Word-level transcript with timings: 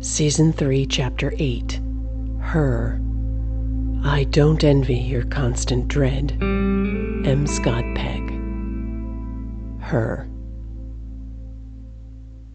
Season 0.00 0.52
3, 0.52 0.84
Chapter 0.84 1.32
8 1.38 1.80
Her. 2.40 3.00
I 4.04 4.24
don't 4.24 4.62
envy 4.62 4.98
your 4.98 5.24
constant 5.24 5.88
dread. 5.88 6.36
M. 6.42 7.46
Scott 7.46 7.84
Peck. 7.94 8.20
Her. 9.80 10.28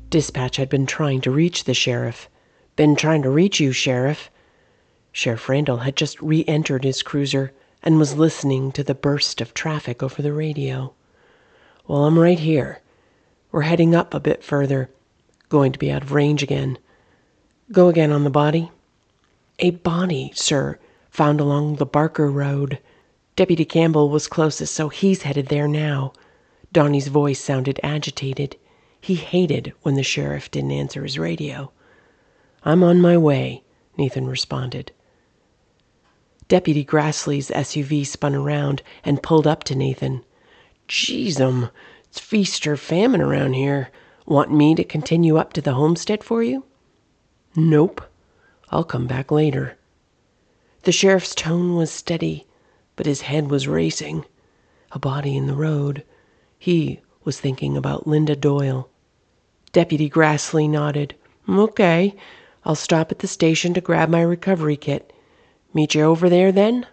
Dispatch 0.10 0.58
had 0.58 0.70
been 0.70 0.86
trying 0.86 1.22
to 1.22 1.32
reach 1.32 1.64
the 1.64 1.74
sheriff. 1.74 2.30
Been 2.76 2.96
trying 2.96 3.24
to 3.24 3.30
reach 3.32 3.60
you, 3.60 3.72
Sheriff. 3.72 4.30
Sheriff 5.12 5.50
Randall 5.50 5.78
had 5.78 5.96
just 5.96 6.22
re 6.22 6.46
entered 6.48 6.84
his 6.84 7.02
cruiser 7.02 7.54
and 7.82 7.98
was 7.98 8.18
listening 8.18 8.72
to 8.74 8.84
the 8.84 8.94
burst 8.94 9.42
of 9.42 9.56
traffic 9.56 10.04
over 10.04 10.22
the 10.22 10.32
radio. 10.32 10.94
Well, 11.88 12.06
I'm 12.06 12.20
right 12.20 12.40
here. 12.40 12.82
We're 13.52 13.62
heading 13.62 13.96
up 13.96 14.14
a 14.14 14.20
bit 14.20 14.44
further. 14.44 14.92
Going 15.50 15.72
to 15.72 15.80
be 15.80 15.92
out 15.92 16.04
of 16.04 16.12
range 16.12 16.44
again. 16.44 16.78
Go 17.72 17.88
again 17.88 18.12
on 18.12 18.26
the 18.26 18.30
body. 18.30 18.70
A 19.60 19.72
body, 19.72 20.34
sir, 20.36 20.78
found 21.10 21.40
along 21.40 21.78
the 21.78 21.86
Barker 21.86 22.30
Road. 22.30 22.80
Deputy 23.38 23.64
Campbell 23.64 24.10
was 24.10 24.28
closest, 24.28 24.74
so 24.74 24.90
he's 24.90 25.22
headed 25.22 25.48
there 25.48 25.70
now. 25.70 26.12
Donnie's 26.74 27.08
voice 27.08 27.40
sounded 27.40 27.80
agitated. 27.82 28.58
He 29.00 29.16
hated 29.16 29.72
when 29.84 29.96
the 29.96 30.04
sheriff 30.04 30.52
didn't 30.52 30.74
answer 30.74 31.04
his 31.04 31.18
radio. 31.18 31.72
I'm 32.66 32.84
on 32.84 33.00
my 33.00 33.18
way, 33.18 33.64
Nathan 33.98 34.28
responded. 34.28 34.92
Deputy 36.50 36.84
Grassley's 36.84 37.52
SUV 37.52 38.06
spun 38.06 38.36
around 38.36 38.82
and 39.06 39.24
pulled 39.24 39.48
up 39.48 39.64
to 39.66 39.76
Nathan. 39.76 40.26
Jeez, 40.90 41.40
um, 41.40 41.70
it's 42.10 42.20
feast 42.20 42.68
or 42.68 42.76
famine 42.76 43.22
around 43.22 43.54
here. 43.54 43.92
Want 44.26 44.52
me 44.52 44.76
to 44.76 44.84
continue 44.84 45.38
up 45.38 45.54
to 45.54 45.62
the 45.62 45.76
homestead 45.76 46.22
for 46.22 46.44
you? 46.44 46.66
Nope. 47.54 48.02
I'll 48.70 48.86
come 48.86 49.08
back 49.08 49.30
later. 49.30 49.78
The 50.84 50.94
sheriff's 50.94 51.36
tone 51.36 51.76
was 51.76 51.92
steady, 51.92 52.48
but 52.96 53.06
his 53.06 53.22
head 53.22 53.52
was 53.52 53.68
racing. 53.68 54.24
A 54.94 55.00
body 55.00 55.36
in 55.36 55.48
the 55.48 55.54
road. 55.54 56.06
He 56.58 57.02
was 57.26 57.42
thinking 57.42 57.76
about 57.76 58.08
Linda 58.08 58.38
Doyle. 58.38 58.90
Deputy 59.74 60.10
Grassley 60.10 60.70
nodded. 60.70 61.14
Okay, 61.50 62.16
I'll 62.64 62.76
stop 62.76 63.12
at 63.12 63.20
the 63.20 63.28
station 63.28 63.74
to 63.74 63.82
grab 63.82 64.08
my 64.08 64.22
recovery 64.22 64.78
kit. 64.78 65.12
Meet 65.74 65.96
you 65.96 66.04
over 66.04 66.30
there 66.30 66.54
then? 66.54 66.88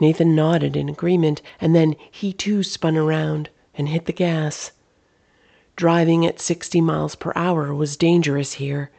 Nathan 0.00 0.34
nodded 0.34 0.76
in 0.76 0.88
agreement, 0.88 1.40
and 1.60 1.72
then 1.72 1.94
he 2.10 2.32
too 2.32 2.64
spun 2.64 2.96
around 2.96 3.48
and 3.74 3.88
hit 3.88 4.06
the 4.06 4.12
gas. 4.12 4.72
Driving 5.76 6.26
at 6.26 6.40
60 6.40 6.80
miles 6.80 7.14
per 7.14 7.32
hour 7.36 7.72
was 7.72 7.96
dangerous 7.96 8.54
here. 8.54 8.90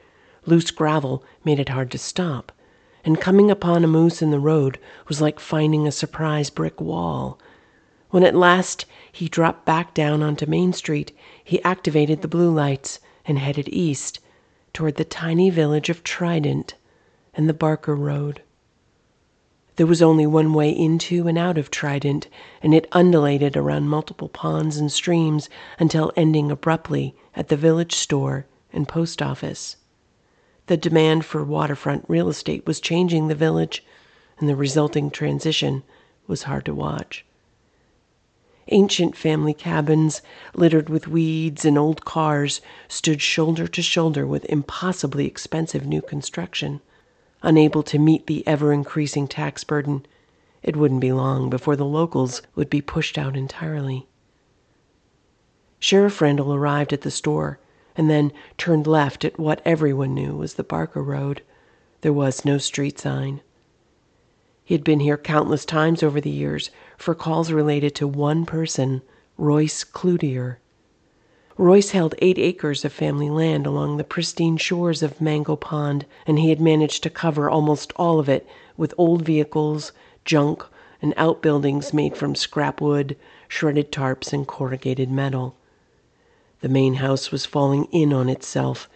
Loose 0.45 0.71
gravel 0.71 1.23
made 1.45 1.59
it 1.59 1.69
hard 1.69 1.89
to 1.91 1.97
stop, 1.97 2.51
and 3.05 3.21
coming 3.21 3.49
upon 3.49 3.83
a 3.83 3.87
moose 3.87 4.21
in 4.21 4.31
the 4.31 4.39
road 4.39 4.77
was 5.07 5.21
like 5.21 5.39
finding 5.39 5.87
a 5.87 5.91
surprise 5.91 6.49
brick 6.49 6.81
wall. 6.81 7.39
When 8.09 8.23
at 8.23 8.35
last 8.35 8.85
he 9.11 9.29
dropped 9.29 9.65
back 9.65 9.93
down 9.93 10.21
onto 10.21 10.45
Main 10.45 10.73
Street, 10.73 11.15
he 11.43 11.63
activated 11.63 12.21
the 12.21 12.27
blue 12.27 12.51
lights 12.51 12.99
and 13.25 13.39
headed 13.39 13.69
east 13.69 14.19
toward 14.73 14.95
the 14.95 15.05
tiny 15.05 15.49
village 15.49 15.89
of 15.89 16.03
Trident 16.03 16.75
and 17.33 17.47
the 17.47 17.53
Barker 17.53 17.95
Road. 17.95 18.41
There 19.77 19.87
was 19.87 20.01
only 20.01 20.27
one 20.27 20.53
way 20.53 20.69
into 20.69 21.27
and 21.27 21.37
out 21.37 21.57
of 21.57 21.71
Trident, 21.71 22.27
and 22.61 22.73
it 22.75 22.87
undulated 22.91 23.55
around 23.55 23.87
multiple 23.89 24.29
ponds 24.29 24.77
and 24.77 24.91
streams 24.91 25.49
until 25.79 26.11
ending 26.15 26.51
abruptly 26.51 27.15
at 27.35 27.47
the 27.47 27.57
village 27.57 27.95
store 27.95 28.45
and 28.71 28.87
post 28.87 29.21
office. 29.21 29.77
The 30.67 30.77
demand 30.77 31.25
for 31.25 31.43
waterfront 31.43 32.05
real 32.07 32.29
estate 32.29 32.65
was 32.65 32.79
changing 32.79 33.27
the 33.27 33.35
village, 33.35 33.83
and 34.39 34.47
the 34.47 34.55
resulting 34.55 35.11
transition 35.11 35.83
was 36.25 36.43
hard 36.43 36.65
to 36.65 36.73
watch. 36.73 37.25
Ancient 38.69 39.17
family 39.17 39.53
cabins, 39.53 40.21
littered 40.55 40.87
with 40.87 41.07
weeds 41.07 41.65
and 41.65 41.77
old 41.77 42.05
cars, 42.05 42.61
stood 42.87 43.21
shoulder 43.21 43.67
to 43.67 43.81
shoulder 43.81 44.25
with 44.25 44.45
impossibly 44.45 45.25
expensive 45.27 45.85
new 45.85 46.01
construction. 46.01 46.79
Unable 47.41 47.83
to 47.83 47.99
meet 47.99 48.27
the 48.27 48.47
ever 48.47 48.71
increasing 48.71 49.27
tax 49.27 49.65
burden, 49.65 50.05
it 50.61 50.77
wouldn't 50.77 51.01
be 51.01 51.11
long 51.11 51.49
before 51.49 51.75
the 51.75 51.85
locals 51.85 52.41
would 52.55 52.69
be 52.69 52.79
pushed 52.81 53.17
out 53.17 53.35
entirely. 53.35 54.07
Sheriff 55.79 56.21
Randall 56.21 56.53
arrived 56.53 56.93
at 56.93 57.01
the 57.01 57.11
store 57.11 57.59
and 57.95 58.09
then 58.09 58.31
turned 58.57 58.87
left 58.87 59.23
at 59.23 59.39
what 59.39 59.61
everyone 59.65 60.13
knew 60.13 60.35
was 60.35 60.55
the 60.55 60.63
Barker 60.63 61.03
Road. 61.03 61.41
There 62.01 62.13
was 62.13 62.43
no 62.43 62.57
street 62.57 62.99
sign. 62.99 63.41
He 64.65 64.73
had 64.73 64.83
been 64.83 65.01
here 65.01 65.17
countless 65.17 65.65
times 65.65 66.01
over 66.01 66.19
the 66.21 66.29
years 66.29 66.71
for 66.97 67.13
calls 67.13 67.51
related 67.51 67.93
to 67.95 68.07
one 68.07 68.45
person, 68.45 69.01
Royce 69.37 69.83
Cloutier. 69.83 70.57
Royce 71.57 71.91
held 71.91 72.15
eight 72.19 72.39
acres 72.39 72.83
of 72.83 72.91
family 72.91 73.29
land 73.29 73.67
along 73.67 73.97
the 73.97 74.03
pristine 74.03 74.57
shores 74.57 75.03
of 75.03 75.21
Mango 75.21 75.55
Pond, 75.55 76.05
and 76.25 76.39
he 76.39 76.49
had 76.49 76.59
managed 76.59 77.03
to 77.03 77.09
cover 77.09 77.49
almost 77.49 77.93
all 77.95 78.19
of 78.19 78.27
it 78.27 78.47
with 78.75 78.93
old 78.97 79.23
vehicles, 79.23 79.91
junk, 80.25 80.65
and 81.01 81.13
outbuildings 81.15 81.93
made 81.93 82.17
from 82.17 82.33
scrap 82.33 82.81
wood, 82.81 83.15
shredded 83.47 83.91
tarps, 83.91 84.33
and 84.33 84.47
corrugated 84.47 85.11
metal. 85.11 85.55
The 86.63 86.69
main 86.69 86.93
house 86.93 87.29
was 87.29 87.45
falling 87.45 87.89
in 87.91 88.13
on 88.13 88.29
itself, 88.29 88.87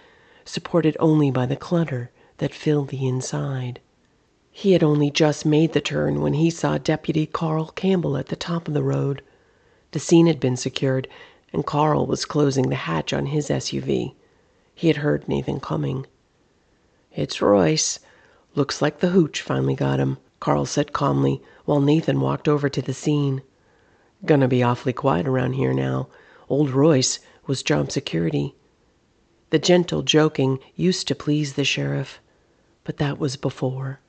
supported 0.45 0.95
only 1.01 1.29
by 1.29 1.45
the 1.45 1.57
clutter 1.57 2.11
that 2.37 2.53
filled 2.53 2.87
the 2.87 3.05
inside. 3.05 3.81
He 4.49 4.71
had 4.71 4.83
only 4.83 5.11
just 5.11 5.45
made 5.45 5.73
the 5.73 5.81
turn 5.81 6.21
when 6.21 6.35
he 6.35 6.49
saw 6.49 6.77
Deputy 6.77 7.25
Carl 7.25 7.65
Campbell 7.75 8.15
at 8.15 8.27
the 8.27 8.37
top 8.37 8.69
of 8.69 8.73
the 8.73 8.83
road. 8.83 9.21
The 9.91 9.99
scene 9.99 10.27
had 10.27 10.39
been 10.39 10.55
secured, 10.55 11.09
and 11.51 11.65
Carl 11.65 12.05
was 12.05 12.23
closing 12.23 12.69
the 12.69 12.75
hatch 12.87 13.11
on 13.11 13.25
his 13.25 13.49
SUV. 13.49 14.13
He 14.73 14.87
had 14.87 15.03
heard 15.03 15.27
Nathan 15.27 15.59
coming. 15.59 16.05
It's 17.13 17.41
Royce. 17.41 17.99
Looks 18.55 18.81
like 18.81 19.01
the 19.01 19.09
hooch 19.09 19.41
finally 19.41 19.75
got 19.75 19.99
him, 19.99 20.19
Carl 20.39 20.65
said 20.65 20.93
calmly 20.93 21.41
while 21.65 21.81
Nathan 21.81 22.21
walked 22.21 22.47
over 22.47 22.69
to 22.69 22.81
the 22.81 22.93
scene. 22.93 23.41
Gonna 24.23 24.47
be 24.47 24.63
awfully 24.63 24.93
quiet 24.93 25.27
around 25.27 25.55
here 25.55 25.73
now. 25.73 26.07
Old 26.47 26.69
Royce 26.69 27.19
was 27.47 27.63
job 27.63 27.91
security. 27.91 28.53
The 29.49 29.59
gentle 29.59 30.01
joking 30.01 30.59
used 30.75 31.07
to 31.07 31.15
please 31.15 31.53
the 31.53 31.63
sheriff, 31.63 32.19
but 32.83 32.97
that 32.97 33.17
was 33.17 33.37
before. 33.37 33.99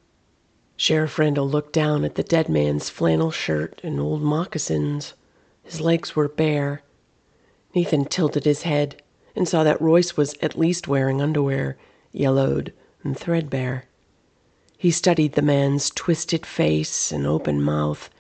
Sheriff 0.77 1.19
Randall 1.19 1.49
looked 1.49 1.73
down 1.73 2.05
at 2.05 2.15
the 2.15 2.23
dead 2.23 2.49
man's 2.49 2.91
flannel 2.91 3.31
shirt 3.31 3.81
and 3.83 3.99
old 3.99 4.23
moccasins. 4.23 5.15
His 5.63 5.81
legs 5.81 6.15
were 6.15 6.29
bare. 6.29 6.83
Nathan 7.75 8.05
tilted 8.05 8.45
his 8.45 8.63
head 8.63 9.03
and 9.35 9.49
saw 9.49 9.63
that 9.65 9.81
Royce 9.81 10.17
was 10.17 10.35
at 10.41 10.59
least 10.59 10.89
wearing 10.89 11.21
underwear, 11.21 11.77
yellowed 12.13 12.73
and 13.03 13.17
threadbare. 13.19 13.85
He 14.77 14.91
studied 14.93 15.33
the 15.33 15.43
man's 15.43 15.91
twisted 15.91 16.47
face 16.47 17.11
and 17.11 17.27
open 17.27 17.61
mouth. 17.61 18.11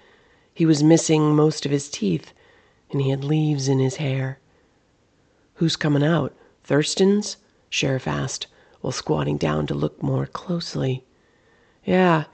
He 0.52 0.66
was 0.66 0.82
missing 0.82 1.36
most 1.36 1.64
of 1.64 1.70
his 1.70 1.88
teeth, 1.88 2.32
and 2.90 3.00
he 3.00 3.10
had 3.10 3.22
leaves 3.22 3.68
in 3.68 3.78
his 3.78 3.96
hair. 3.96 4.38
Who's 5.58 5.74
coming 5.74 6.04
out? 6.04 6.36
Thurston's? 6.62 7.36
Sheriff 7.68 8.06
asked, 8.06 8.46
while 8.80 8.92
squatting 8.92 9.36
down 9.36 9.66
to 9.66 9.74
look 9.74 10.00
more 10.00 10.24
closely. 10.24 11.04
Yeah, 11.84 12.26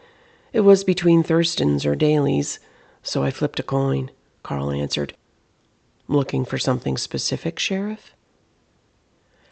it 0.52 0.60
was 0.60 0.84
between 0.84 1.22
Thurston's 1.22 1.86
or 1.86 1.96
Daly's, 1.96 2.60
so 3.02 3.22
I 3.22 3.30
flipped 3.30 3.58
a 3.58 3.62
coin, 3.62 4.10
Carl 4.42 4.70
answered. 4.70 5.16
Looking 6.06 6.44
for 6.44 6.58
something 6.58 6.98
specific, 6.98 7.58
Sheriff? 7.58 8.12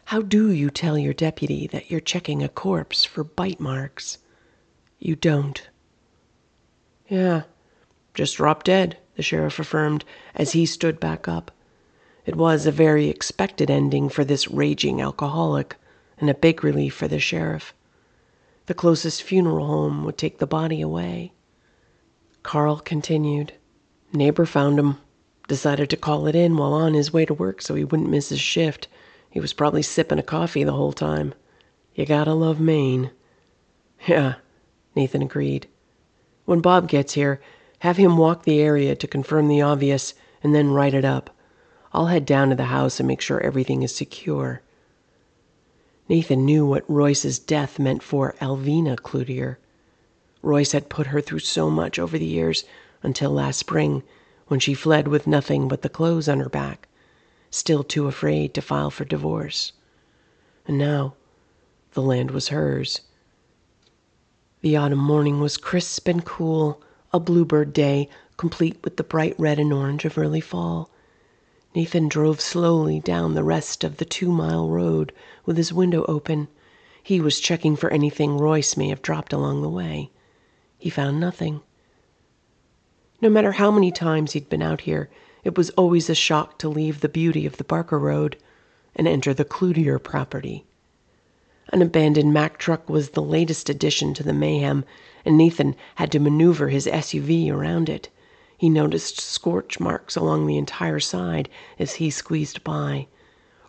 How 0.05 0.21
do 0.21 0.51
you 0.51 0.69
tell 0.69 0.99
your 0.99 1.15
deputy 1.15 1.67
that 1.69 1.91
you're 1.91 1.99
checking 1.99 2.43
a 2.43 2.51
corpse 2.51 3.07
for 3.07 3.25
bite 3.25 3.59
marks? 3.59 4.19
You 4.99 5.17
don't. 5.17 5.67
Yeah, 7.09 7.45
just 8.13 8.37
drop 8.37 8.65
dead, 8.65 8.99
the 9.17 9.23
sheriff 9.23 9.59
affirmed 9.59 10.05
as 10.35 10.53
he 10.53 10.67
stood 10.67 11.01
back 11.01 11.27
up. 11.27 11.51
It 12.25 12.37
was 12.37 12.67
a 12.67 12.71
very 12.71 13.09
expected 13.09 13.69
ending 13.69 14.09
for 14.09 14.25
this 14.25 14.49
raging 14.49 15.01
alcoholic, 15.01 15.77
and 16.19 16.31
a 16.31 16.35
big 16.35 16.63
relief 16.63 16.95
for 16.95 17.09
the 17.09 17.19
sheriff. 17.19 17.75
The 18.67 18.75
closest 18.75 19.25
funeral 19.25 19.67
home 19.67 20.05
would 20.05 20.17
take 20.17 20.39
the 20.39 20.47
body 20.47 20.81
away. 20.81 21.33
Carl 22.45 22.77
continued. 22.77 23.55
Neighbor 24.13 24.47
found 24.47 24.79
him. 24.79 24.99
Decided 25.49 25.91
to 25.91 25.97
call 25.97 26.29
it 26.29 26.37
in 26.37 26.57
while 26.57 26.73
on 26.73 26.95
his 26.95 27.13
way 27.13 27.25
to 27.27 27.35
work 27.35 27.61
so 27.61 27.75
he 27.75 27.83
wouldn't 27.83 28.09
miss 28.09 28.29
his 28.29 28.41
shift. 28.41 28.87
He 29.29 29.41
was 29.41 29.53
probably 29.53 29.83
sipping 29.83 30.21
a 30.21 30.23
coffee 30.23 30.63
the 30.63 30.73
whole 30.73 30.93
time. 30.93 31.35
You 31.97 32.07
gotta 32.07 32.35
love 32.35 32.61
Maine. 32.61 33.11
Yeah, 34.07 34.37
Nathan 34.95 35.23
agreed. 35.23 35.67
When 36.45 36.61
Bob 36.61 36.89
gets 36.89 37.15
here, 37.15 37.41
have 37.81 37.97
him 37.97 38.17
walk 38.17 38.45
the 38.45 38.61
area 38.61 38.95
to 38.95 39.09
confirm 39.09 39.49
the 39.49 39.63
obvious 39.63 40.15
and 40.41 40.55
then 40.55 40.71
write 40.71 40.95
it 40.95 41.05
up. 41.05 41.31
I'll 41.95 42.07
head 42.07 42.25
down 42.25 42.49
to 42.49 42.55
the 42.55 42.65
house 42.65 42.99
and 43.01 43.07
make 43.07 43.21
sure 43.21 43.41
everything 43.41 43.83
is 43.83 43.95
secure. 43.95 44.63
Nathan 46.09 46.45
knew 46.45 46.65
what 46.65 46.89
Royce's 46.89 47.39
death 47.39 47.79
meant 47.79 48.03
for 48.03 48.35
Alvina 48.41 48.97
Cloutier. 48.97 49.59
Royce 50.43 50.73
had 50.73 50.89
put 50.89 51.09
her 51.09 51.21
through 51.21 51.41
so 51.41 51.71
much 51.71 51.99
over 51.99 52.19
the 52.19 52.25
years, 52.25 52.65
until 53.03 53.31
last 53.31 53.59
spring, 53.59 54.03
when 54.49 54.59
she 54.59 54.75
fled 54.75 55.07
with 55.07 55.27
nothing 55.27 55.69
but 55.69 55.83
the 55.83 55.89
clothes 55.89 56.29
on 56.29 56.39
her 56.41 56.49
back, 56.49 56.89
still 57.51 57.85
too 57.85 58.07
afraid 58.07 58.55
to 58.55 58.63
file 58.63 58.91
for 58.91 59.05
divorce. 59.05 59.73
And 60.67 60.79
now 60.79 61.15
the 61.93 62.03
land 62.03 62.31
was 62.31 62.49
hers. 62.49 63.03
The 64.63 64.77
autumn 64.77 64.99
morning 64.99 65.41
was 65.41 65.57
crisp 65.57 66.09
and 66.09 66.25
cool, 66.25 66.83
a 67.13 67.21
bluebird 67.21 67.73
day, 67.73 68.09
complete 68.39 68.79
with 68.83 68.97
the 68.97 69.05
bright 69.05 69.35
red 69.39 69.59
and 69.59 69.73
orange 69.73 70.05
of 70.05 70.17
early 70.17 70.41
fall. 70.41 70.89
Nathan 71.75 72.07
drove 72.07 72.39
slowly 72.39 73.01
down 73.01 73.33
the 73.33 73.43
rest 73.43 73.83
of 73.83 73.97
the 73.97 74.05
two 74.05 74.31
mile 74.31 74.69
road 74.69 75.11
with 75.47 75.57
his 75.57 75.73
window 75.73 76.05
open. 76.07 76.49
He 77.03 77.19
was 77.19 77.41
checking 77.41 77.77
for 77.77 77.89
anything 77.89 78.37
Royce 78.37 78.77
may 78.77 78.91
have 78.91 79.01
dropped 79.01 79.33
along 79.33 79.63
the 79.63 79.71
way. 79.71 80.11
He 80.77 80.91
found 80.91 81.19
nothing. 81.19 81.63
No 83.23 83.31
matter 83.31 83.53
how 83.53 83.71
many 83.71 83.91
times 83.91 84.33
he'd 84.33 84.51
been 84.51 84.61
out 84.61 84.83
here, 84.83 85.09
it 85.45 85.57
was 85.57 85.71
always 85.71 86.11
a 86.11 86.15
shock 86.15 86.59
to 86.59 86.69
leave 86.69 87.01
the 87.01 87.09
beauty 87.09 87.47
of 87.47 87.57
the 87.57 87.65
Barker 87.65 87.99
Road 87.99 88.37
and 88.95 89.09
enter 89.09 89.33
the 89.33 89.43
Cloutier 89.43 89.99
property. 89.99 90.67
An 91.73 91.81
abandoned 91.81 92.35
Mack 92.35 92.59
truck 92.59 92.91
was 92.91 93.11
the 93.11 93.23
latest 93.23 93.71
addition 93.71 94.13
to 94.13 94.23
the 94.23 94.35
mayhem, 94.35 94.85
and 95.25 95.39
Nathan 95.39 95.75
had 95.95 96.13
to 96.13 96.19
maneuver 96.21 96.69
his 96.69 96.85
SUV 96.87 97.51
around 97.51 97.89
it. 97.89 98.11
He 98.63 98.71
noticed 98.71 99.21
scorch 99.21 99.81
marks 99.81 100.15
along 100.15 100.47
the 100.47 100.57
entire 100.57 101.01
side 101.01 101.49
as 101.81 101.95
he 101.95 102.11
squeezed 102.11 102.63
by. 102.63 103.09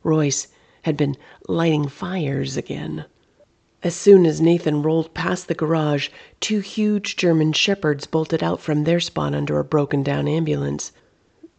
Royce 0.04 0.50
had 0.84 0.95
been 0.98 1.18
lighting 1.48 1.88
fires 1.88 2.57
again. 2.57 3.06
As 3.81 3.95
soon 3.95 4.24
as 4.28 4.40
Nathan 4.40 4.84
rolled 4.84 5.16
past 5.16 5.48
the 5.48 5.56
garage, 5.56 6.10
two 6.40 6.60
huge 6.60 7.16
German 7.16 7.54
shepherds 7.54 8.06
bolted 8.06 8.44
out 8.44 8.62
from 8.62 8.84
their 8.84 9.00
spot 9.00 9.34
under 9.34 9.57
a 9.57 9.63
broken 9.63 10.04
down 10.04 10.28
ambulance. 10.28 10.92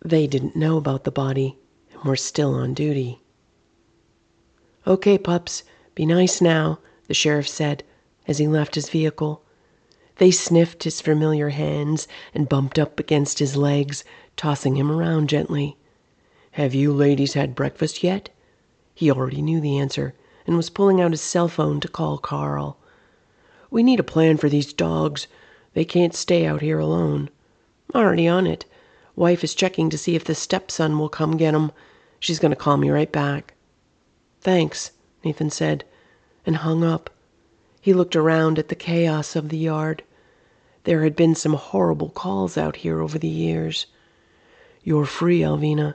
They 0.04 0.28
didn't 0.28 0.54
know 0.54 0.76
about 0.76 1.02
the 1.02 1.10
body 1.10 1.58
and 1.92 2.04
were 2.04 2.14
still 2.14 2.54
on 2.54 2.72
duty. 2.72 3.20
Okay, 4.86 5.18
pups, 5.18 5.64
be 5.96 6.06
nice 6.06 6.40
now, 6.40 6.78
the 7.08 7.14
sheriff 7.14 7.48
said 7.48 7.82
as 8.28 8.38
he 8.38 8.46
left 8.46 8.76
his 8.76 8.88
vehicle. 8.88 9.42
They 10.18 10.30
sniffed 10.30 10.84
his 10.84 11.00
familiar 11.00 11.48
hands 11.48 12.06
and 12.32 12.48
bumped 12.48 12.78
up 12.78 13.00
against 13.00 13.40
his 13.40 13.56
legs, 13.56 14.04
tossing 14.36 14.76
him 14.76 14.90
around 14.90 15.28
gently. 15.28 15.76
Have 16.52 16.72
you 16.72 16.92
ladies 16.92 17.34
had 17.34 17.56
breakfast 17.56 18.04
yet? 18.04 18.28
He 18.94 19.10
already 19.10 19.42
knew 19.42 19.60
the 19.60 19.76
answer 19.76 20.14
and 20.46 20.56
was 20.56 20.70
pulling 20.70 21.00
out 21.00 21.10
his 21.10 21.20
cell 21.20 21.48
phone 21.48 21.80
to 21.80 21.88
call 21.88 22.18
Carl. 22.18 22.78
We 23.70 23.82
need 23.82 23.98
a 23.98 24.04
plan 24.04 24.36
for 24.36 24.48
these 24.48 24.72
dogs. 24.72 25.26
They 25.72 25.84
can't 25.84 26.14
stay 26.14 26.46
out 26.46 26.60
here 26.60 26.78
alone. 26.78 27.28
Already 27.92 28.28
on 28.28 28.46
it. 28.46 28.66
Wife 29.16 29.42
is 29.42 29.54
checking 29.54 29.90
to 29.90 29.98
see 29.98 30.14
if 30.14 30.24
the 30.24 30.34
stepson 30.36 30.98
will 30.98 31.08
come 31.08 31.36
get 31.36 31.54
'em. 31.54 31.72
She's 32.20 32.38
going 32.38 32.50
to 32.50 32.56
call 32.56 32.76
me 32.76 32.88
right 32.90 33.10
back. 33.10 33.54
Thanks, 34.40 34.92
Nathan 35.24 35.50
said, 35.50 35.84
and 36.46 36.56
hung 36.58 36.84
up. 36.84 37.10
He 37.84 37.92
looked 37.92 38.16
around 38.16 38.58
at 38.58 38.68
the 38.68 38.74
chaos 38.74 39.36
of 39.36 39.50
the 39.50 39.58
yard. 39.58 40.04
There 40.84 41.04
had 41.04 41.14
been 41.14 41.34
some 41.34 41.52
horrible 41.52 42.08
calls 42.08 42.56
out 42.56 42.76
here 42.76 43.02
over 43.02 43.18
the 43.18 43.28
years. 43.28 43.84
You're 44.82 45.04
free, 45.04 45.40
Alvina. 45.40 45.94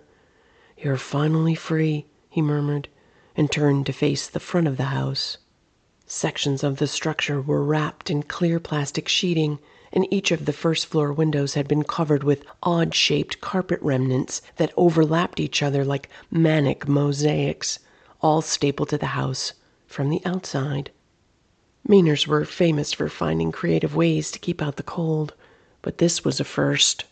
You're 0.77 0.97
finally 0.97 1.55
free, 1.55 2.05
he 2.29 2.43
murmured 2.43 2.89
and 3.35 3.51
turned 3.51 3.87
to 3.87 3.91
face 3.91 4.27
the 4.27 4.39
front 4.39 4.67
of 4.67 4.77
the 4.77 4.93
house. 4.93 5.37
Sections 6.05 6.63
of 6.63 6.77
the 6.77 6.85
structure 6.85 7.41
were 7.41 7.63
wrapped 7.63 8.11
in 8.11 8.21
clear 8.21 8.59
plastic 8.59 9.07
sheeting, 9.07 9.57
and 9.91 10.05
each 10.13 10.29
of 10.29 10.45
the 10.45 10.53
first 10.53 10.85
floor 10.85 11.11
windows 11.11 11.55
had 11.55 11.67
been 11.67 11.81
covered 11.83 12.23
with 12.23 12.45
odd 12.61 12.93
shaped 12.93 13.41
carpet 13.41 13.81
remnants 13.81 14.43
that 14.57 14.71
overlapped 14.77 15.39
each 15.39 15.63
other 15.63 15.83
like 15.83 16.07
manic 16.29 16.87
mosaics, 16.87 17.79
all 18.21 18.43
stapled 18.43 18.89
to 18.89 18.97
the 18.99 19.17
house 19.17 19.53
from 19.87 20.11
the 20.11 20.21
outside. 20.23 20.91
Mainers 21.89 22.27
were 22.27 22.45
famous 22.45 22.93
for 22.93 23.09
finding 23.09 23.51
creative 23.51 23.95
ways 23.95 24.29
to 24.29 24.37
keep 24.37 24.61
out 24.61 24.75
the 24.75 24.83
cold, 24.83 25.33
but 25.81 25.97
this 25.97 26.23
was 26.23 26.39
a 26.39 26.43
first. 26.43 27.05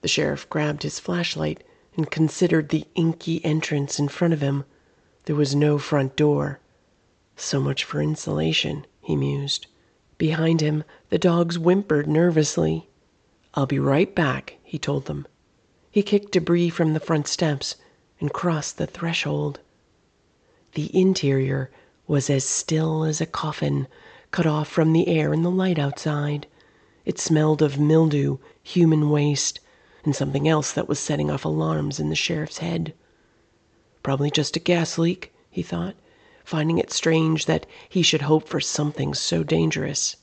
The 0.00 0.06
sheriff 0.06 0.48
grabbed 0.48 0.84
his 0.84 1.00
flashlight 1.00 1.64
and 1.96 2.08
considered 2.08 2.68
the 2.68 2.86
inky 2.94 3.44
entrance 3.44 3.98
in 3.98 4.06
front 4.06 4.32
of 4.32 4.40
him. 4.40 4.62
There 5.24 5.34
was 5.34 5.56
no 5.56 5.76
front 5.76 6.14
door. 6.14 6.60
So 7.34 7.60
much 7.60 7.82
for 7.82 8.00
insulation, 8.00 8.86
he 9.00 9.16
mused. 9.16 9.66
Behind 10.18 10.60
him, 10.60 10.84
the 11.10 11.18
dogs 11.18 11.56
whimpered 11.56 12.06
nervously. 12.06 12.88
I'll 13.54 13.66
be 13.66 13.80
right 13.80 14.14
back, 14.14 14.58
he 14.62 14.78
told 14.78 15.06
them. 15.06 15.26
He 15.90 16.04
kicked 16.04 16.30
debris 16.30 16.70
from 16.70 16.94
the 16.94 17.00
front 17.00 17.26
steps 17.26 17.74
and 18.20 18.32
crossed 18.32 18.78
the 18.78 18.86
threshold. 18.86 19.58
The 20.74 20.96
interior 20.96 21.72
was 22.08 22.30
as 22.30 22.42
still 22.42 23.04
as 23.04 23.20
a 23.20 23.26
coffin, 23.26 23.86
cut 24.30 24.46
off 24.46 24.66
from 24.66 24.94
the 24.94 25.08
air 25.08 25.34
and 25.34 25.44
the 25.44 25.50
light 25.50 25.78
outside. 25.78 26.46
It 27.04 27.18
smelled 27.18 27.60
of 27.60 27.78
mildew, 27.78 28.38
human 28.62 29.10
waste, 29.10 29.60
and 30.04 30.16
something 30.16 30.48
else 30.48 30.72
that 30.72 30.88
was 30.88 30.98
setting 30.98 31.30
off 31.30 31.44
alarms 31.44 32.00
in 32.00 32.08
the 32.08 32.16
sheriff's 32.16 32.58
head. 32.58 32.94
Probably 34.02 34.30
just 34.30 34.56
a 34.56 34.58
gas 34.58 34.96
leak, 34.96 35.34
he 35.50 35.62
thought, 35.62 35.96
finding 36.44 36.78
it 36.78 36.90
strange 36.90 37.44
that 37.44 37.66
he 37.90 38.00
should 38.00 38.22
hope 38.22 38.48
for 38.48 38.58
something 38.58 39.12
so 39.12 39.44
dangerous. 39.44 40.16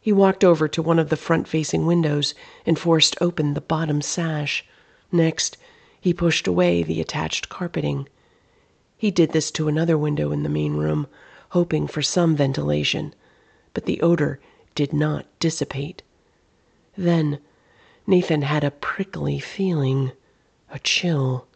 He 0.00 0.12
walked 0.12 0.44
over 0.44 0.66
to 0.66 0.80
one 0.80 0.98
of 0.98 1.10
the 1.10 1.16
front 1.18 1.46
facing 1.46 1.84
windows 1.84 2.32
and 2.64 2.78
forced 2.78 3.16
open 3.20 3.52
the 3.52 3.60
bottom 3.60 4.00
sash. 4.00 4.64
Next, 5.12 5.58
he 6.00 6.14
pushed 6.14 6.46
away 6.46 6.82
the 6.82 7.02
attached 7.02 7.50
carpeting. 7.50 8.08
He 9.00 9.12
did 9.12 9.30
this 9.30 9.52
to 9.52 9.68
another 9.68 9.96
window 9.96 10.32
in 10.32 10.42
the 10.42 10.48
main 10.48 10.74
room, 10.74 11.06
hoping 11.50 11.86
for 11.86 12.02
some 12.02 12.34
ventilation, 12.34 13.14
but 13.72 13.84
the 13.84 14.00
odor 14.00 14.40
did 14.74 14.92
not 14.92 15.24
dissipate. 15.38 16.02
Then 16.96 17.38
Nathan 18.08 18.42
had 18.42 18.64
a 18.64 18.72
prickly 18.72 19.38
feeling, 19.38 20.10
a 20.68 20.80
chill. 20.80 21.46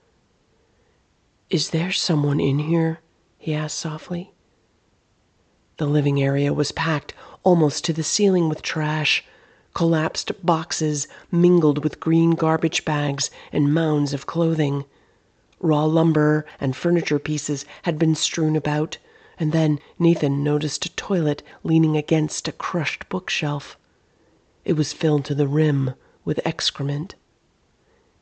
Is 1.50 1.70
there 1.70 1.90
someone 1.90 2.38
in 2.38 2.60
here? 2.60 3.00
he 3.38 3.52
asked 3.52 3.76
softly. 3.76 4.32
The 5.78 5.86
living 5.86 6.22
area 6.22 6.52
was 6.52 6.70
packed 6.70 7.12
almost 7.42 7.84
to 7.86 7.92
the 7.92 8.04
ceiling 8.04 8.48
with 8.48 8.62
trash. 8.62 9.24
Collapsed 9.74 10.30
boxes 10.46 11.08
mingled 11.32 11.82
with 11.82 11.98
green 11.98 12.36
garbage 12.36 12.84
bags 12.84 13.32
and 13.50 13.74
mounds 13.74 14.14
of 14.14 14.26
clothing. 14.26 14.84
Raw 15.64 15.84
lumber 15.84 16.44
and 16.60 16.74
furniture 16.74 17.20
pieces 17.20 17.64
had 17.82 17.96
been 17.96 18.16
strewn 18.16 18.56
about, 18.56 18.98
and 19.38 19.52
then 19.52 19.78
Nathan 19.96 20.42
noticed 20.42 20.84
a 20.86 20.88
toilet 20.96 21.40
leaning 21.62 21.96
against 21.96 22.48
a 22.48 22.52
crushed 22.52 23.08
bookshelf. 23.08 23.78
It 24.64 24.72
was 24.72 24.92
filled 24.92 25.24
to 25.26 25.36
the 25.36 25.46
rim 25.46 25.94
with 26.24 26.44
excrement. 26.44 27.14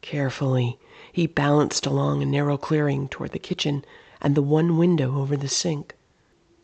Carefully, 0.02 0.78
he 1.14 1.26
balanced 1.26 1.86
along 1.86 2.22
a 2.22 2.26
narrow 2.26 2.58
clearing 2.58 3.08
toward 3.08 3.30
the 3.30 3.38
kitchen 3.38 3.86
and 4.20 4.34
the 4.34 4.42
one 4.42 4.76
window 4.76 5.18
over 5.18 5.34
the 5.34 5.48
sink. 5.48 5.96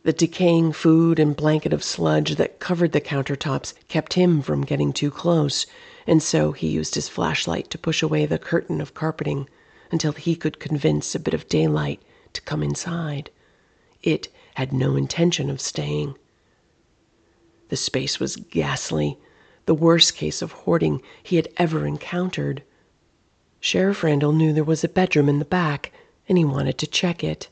The 0.03 0.13
decaying 0.13 0.73
food 0.73 1.17
and 1.17 1.35
blanket 1.35 1.73
of 1.73 1.83
sludge 1.83 2.35
that 2.35 2.59
covered 2.59 2.91
the 2.91 3.01
countertops 3.01 3.73
kept 3.87 4.13
him 4.13 4.43
from 4.43 4.61
getting 4.61 4.93
too 4.93 5.09
close, 5.09 5.65
and 6.05 6.21
so 6.21 6.51
he 6.51 6.67
used 6.67 6.93
his 6.93 7.09
flashlight 7.09 7.71
to 7.71 7.79
push 7.79 8.03
away 8.03 8.27
the 8.27 8.37
curtain 8.37 8.79
of 8.79 8.93
carpeting 8.93 9.49
until 9.91 10.11
he 10.11 10.35
could 10.35 10.59
convince 10.59 11.15
a 11.15 11.19
bit 11.19 11.33
of 11.33 11.47
daylight 11.47 12.01
to 12.33 12.41
come 12.41 12.61
inside. 12.61 13.29
It 14.03 14.27
had 14.55 14.73
no 14.73 14.95
intention 14.95 15.49
of 15.49 15.61
staying. 15.61 16.15
The 17.69 17.77
space 17.77 18.19
was 18.19 18.35
ghastly, 18.35 19.17
the 19.65 19.73
worst 19.73 20.15
case 20.15 20.41
of 20.41 20.51
hoarding 20.51 21.01
he 21.21 21.35
had 21.35 21.47
ever 21.57 21.85
encountered. 21.85 22.63
Sheriff 23.59 24.03
Randall 24.03 24.31
knew 24.33 24.53
there 24.53 24.63
was 24.63 24.83
a 24.83 24.89
bedroom 24.89 25.29
in 25.29 25.39
the 25.39 25.45
back, 25.45 25.91
and 26.27 26.37
he 26.37 26.45
wanted 26.45 26.77
to 26.79 26.87
check 26.87 27.23
it. 27.23 27.49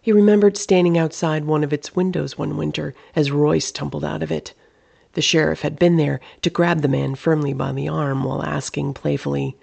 He 0.00 0.12
remembered 0.12 0.56
standing 0.56 0.96
outside 0.96 1.44
one 1.44 1.62
of 1.62 1.72
its 1.72 1.94
windows 1.94 2.38
one 2.38 2.56
winter 2.56 2.94
as 3.14 3.30
Royce 3.30 3.70
tumbled 3.70 4.04
out 4.04 4.22
of 4.22 4.32
it. 4.32 4.54
The 5.12 5.22
sheriff 5.22 5.62
had 5.62 5.78
been 5.78 5.96
there 5.96 6.20
to 6.42 6.50
grab 6.50 6.82
the 6.82 6.88
man 6.88 7.14
firmly 7.16 7.52
by 7.52 7.72
the 7.72 7.88
arm 7.88 8.24
while 8.24 8.42
asking 8.42 8.94
playfully, 8.94 9.56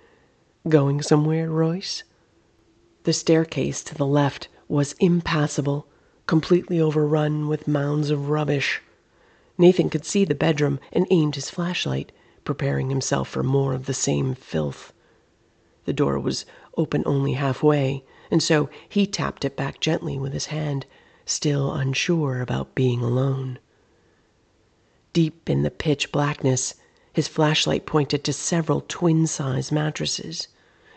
Going 0.69 1.01
somewhere, 1.01 1.49
Royce? 1.49 2.03
The 3.03 3.13
staircase 3.13 3.81
to 3.85 3.95
the 3.95 4.05
left 4.05 4.49
was 4.67 4.97
impassable, 4.99 5.87
completely 6.25 6.77
overrun 6.77 7.47
with 7.47 7.69
mounds 7.69 8.09
of 8.09 8.27
rubbish. 8.29 8.81
Nathan 9.57 9.89
could 9.89 10.03
see 10.03 10.25
the 10.25 10.35
bedroom 10.35 10.81
and 10.91 11.07
aimed 11.09 11.35
his 11.35 11.49
flashlight, 11.49 12.11
preparing 12.43 12.89
himself 12.89 13.29
for 13.29 13.43
more 13.43 13.73
of 13.73 13.85
the 13.85 13.93
same 13.93 14.35
filth. 14.35 14.91
The 15.85 15.93
door 15.93 16.19
was 16.19 16.43
open 16.75 17.01
only 17.05 17.33
halfway, 17.33 18.03
and 18.29 18.43
so 18.43 18.69
he 18.89 19.07
tapped 19.07 19.45
it 19.45 19.55
back 19.55 19.79
gently 19.79 20.17
with 20.17 20.33
his 20.33 20.47
hand, 20.47 20.85
still 21.25 21.71
unsure 21.71 22.41
about 22.41 22.75
being 22.75 23.01
alone. 23.01 23.57
Deep 25.13 25.49
in 25.49 25.63
the 25.63 25.71
pitch 25.71 26.11
blackness, 26.11 26.75
his 27.13 27.29
flashlight 27.29 27.85
pointed 27.85 28.25
to 28.25 28.33
several 28.33 28.83
twin 28.85 29.25
size 29.27 29.71
mattresses. 29.71 30.49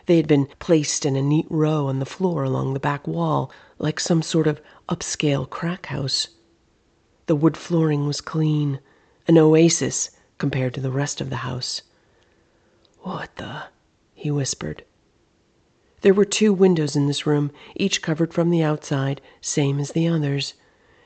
They 0.07 0.17
had 0.17 0.25
been 0.27 0.47
placed 0.57 1.05
in 1.05 1.15
a 1.15 1.21
neat 1.21 1.45
row 1.47 1.85
on 1.85 1.99
the 1.99 2.07
floor 2.07 2.43
along 2.43 2.73
the 2.73 2.79
back 2.79 3.07
wall, 3.07 3.51
like 3.77 3.99
some 3.99 4.23
sort 4.23 4.47
of 4.47 4.59
upscale 4.89 5.47
crack 5.47 5.85
house. 5.85 6.29
The 7.27 7.35
wood 7.35 7.55
flooring 7.55 8.07
was 8.07 8.19
clean, 8.19 8.79
an 9.27 9.37
oasis 9.37 10.09
compared 10.39 10.73
to 10.73 10.81
the 10.81 10.89
rest 10.89 11.21
of 11.21 11.29
the 11.29 11.45
house. 11.45 11.83
"What 13.01 13.35
the?" 13.35 13.65
he 14.15 14.31
whispered. 14.31 14.83
There 16.01 16.15
were 16.15 16.25
two 16.25 16.51
windows 16.51 16.95
in 16.95 17.05
this 17.05 17.27
room, 17.27 17.51
each 17.75 18.01
covered 18.01 18.33
from 18.33 18.49
the 18.49 18.63
outside, 18.63 19.21
same 19.39 19.79
as 19.79 19.91
the 19.91 20.07
others. 20.07 20.55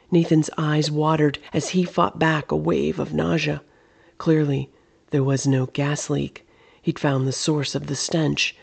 Nathan's 0.10 0.50
eyes 0.58 0.90
watered 0.90 1.38
as 1.52 1.72
he 1.72 1.84
fought 1.84 2.18
back 2.18 2.50
a 2.50 2.56
wave 2.56 2.98
of 3.00 3.14
nausea. 3.14 3.62
Clearly, 4.20 4.70
there 5.10 5.22
was 5.22 5.46
no 5.46 5.66
gas 5.66 6.10
leak. 6.10 6.48
He'd 6.82 6.98
found 6.98 7.28
the 7.28 7.34
source 7.34 7.76
of 7.76 7.88
the 7.88 7.96
stench. 7.98 8.56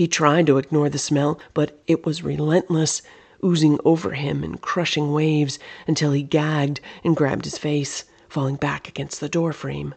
He 0.00 0.08
tried 0.08 0.46
to 0.46 0.56
ignore 0.56 0.88
the 0.88 0.96
smell, 0.98 1.38
but 1.52 1.78
it 1.86 2.06
was 2.06 2.22
relentless, 2.22 3.02
oozing 3.44 3.78
over 3.84 4.12
him 4.12 4.42
in 4.42 4.56
crushing 4.56 5.12
waves 5.12 5.58
until 5.86 6.12
he 6.12 6.22
gagged 6.22 6.80
and 7.04 7.14
grabbed 7.14 7.44
his 7.44 7.58
face, 7.58 8.04
falling 8.26 8.56
back 8.56 8.88
against 8.88 9.20
the 9.20 9.28
doorframe. 9.28 9.94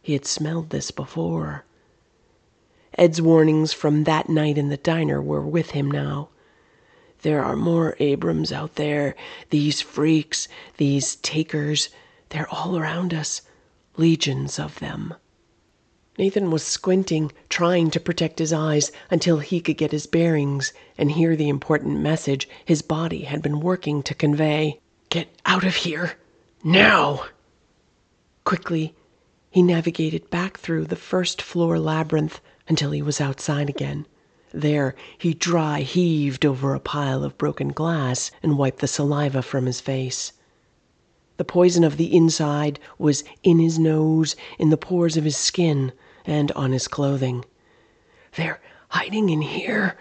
He 0.00 0.12
had 0.12 0.24
smelled 0.24 0.70
this 0.70 0.92
before. 0.92 1.64
Ed's 2.96 3.20
warnings 3.20 3.72
from 3.72 4.04
that 4.04 4.28
night 4.28 4.56
in 4.56 4.68
the 4.68 4.76
diner 4.76 5.20
were 5.20 5.44
with 5.44 5.70
him 5.70 5.90
now. 5.90 6.28
There 7.22 7.44
are 7.44 7.56
more 7.56 7.96
Abrams 7.98 8.52
out 8.52 8.76
there. 8.76 9.16
These 9.50 9.80
freaks, 9.80 10.46
these 10.76 11.16
takers, 11.16 11.88
they're 12.28 12.48
all 12.54 12.78
around 12.78 13.12
us. 13.12 13.42
Legions 13.96 14.60
of 14.60 14.78
them. 14.78 15.12
Nathan 16.16 16.52
was 16.52 16.62
squinting, 16.62 17.32
trying 17.48 17.90
to 17.90 17.98
protect 17.98 18.38
his 18.38 18.52
eyes 18.52 18.92
until 19.10 19.38
he 19.40 19.60
could 19.60 19.76
get 19.76 19.90
his 19.90 20.06
bearings 20.06 20.72
and 20.96 21.10
hear 21.10 21.34
the 21.34 21.48
important 21.48 21.98
message 21.98 22.48
his 22.64 22.82
body 22.82 23.22
had 23.22 23.42
been 23.42 23.58
working 23.58 24.00
to 24.04 24.14
convey. 24.14 24.78
Get 25.10 25.26
out 25.44 25.64
of 25.64 25.74
here. 25.74 26.12
Now! 26.62 27.24
Quickly, 28.44 28.94
he 29.50 29.60
navigated 29.60 30.30
back 30.30 30.56
through 30.56 30.84
the 30.84 30.94
first 30.94 31.42
floor 31.42 31.80
labyrinth 31.80 32.40
until 32.68 32.92
he 32.92 33.02
was 33.02 33.20
outside 33.20 33.68
again. 33.68 34.06
There, 34.52 34.94
he 35.18 35.34
dry 35.34 35.80
heaved 35.80 36.46
over 36.46 36.74
a 36.76 36.80
pile 36.80 37.24
of 37.24 37.36
broken 37.36 37.70
glass 37.70 38.30
and 38.40 38.56
wiped 38.56 38.78
the 38.78 38.86
saliva 38.86 39.42
from 39.42 39.66
his 39.66 39.80
face. 39.80 40.32
The 41.38 41.44
poison 41.44 41.82
of 41.82 41.96
the 41.96 42.14
inside 42.14 42.78
was 42.98 43.24
in 43.42 43.58
his 43.58 43.80
nose, 43.80 44.36
in 44.60 44.70
the 44.70 44.76
pores 44.76 45.16
of 45.16 45.24
his 45.24 45.36
skin, 45.36 45.90
and 46.24 46.50
on 46.52 46.72
his 46.72 46.88
clothing. 46.88 47.44
They're 48.36 48.60
hiding 48.88 49.28
in 49.30 49.42
here. 49.42 49.96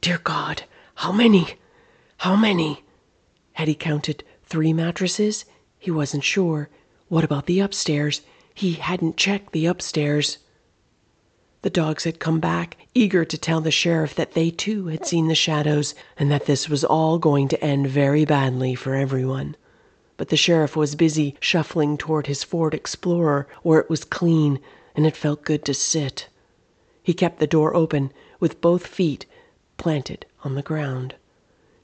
Dear 0.00 0.18
God, 0.18 0.64
how 0.96 1.12
many? 1.12 1.56
How 2.18 2.36
many? 2.36 2.84
Had 3.52 3.68
he 3.68 3.74
counted 3.74 4.24
three 4.44 4.72
mattresses? 4.72 5.44
He 5.78 5.90
wasn't 5.90 6.24
sure. 6.24 6.68
What 7.08 7.24
about 7.24 7.46
the 7.46 7.60
upstairs? 7.60 8.22
He 8.54 8.74
hadn't 8.74 9.16
checked 9.16 9.52
the 9.52 9.66
upstairs. 9.66 10.38
The 11.62 11.70
dogs 11.70 12.04
had 12.04 12.20
come 12.20 12.40
back, 12.40 12.76
eager 12.94 13.24
to 13.24 13.36
tell 13.36 13.60
the 13.60 13.70
sheriff 13.70 14.14
that 14.14 14.34
they 14.34 14.50
too 14.50 14.86
had 14.86 15.04
seen 15.04 15.28
the 15.28 15.34
shadows 15.34 15.94
and 16.16 16.30
that 16.30 16.46
this 16.46 16.68
was 16.68 16.84
all 16.84 17.18
going 17.18 17.48
to 17.48 17.62
end 17.62 17.88
very 17.88 18.24
badly 18.24 18.74
for 18.74 18.94
everyone. 18.94 19.56
But 20.16 20.28
the 20.28 20.36
sheriff 20.36 20.76
was 20.76 20.94
busy 20.94 21.36
shuffling 21.40 21.98
toward 21.98 22.26
his 22.26 22.44
Ford 22.44 22.72
Explorer, 22.72 23.46
where 23.62 23.80
it 23.80 23.90
was 23.90 24.04
clean 24.04 24.60
and 24.96 25.06
it 25.06 25.16
felt 25.16 25.44
good 25.44 25.64
to 25.66 25.74
sit. 25.74 26.28
He 27.02 27.14
kept 27.14 27.38
the 27.38 27.46
door 27.46 27.76
open, 27.76 28.12
with 28.40 28.60
both 28.60 28.86
feet 28.86 29.26
planted 29.76 30.26
on 30.42 30.54
the 30.54 30.62
ground. 30.62 31.14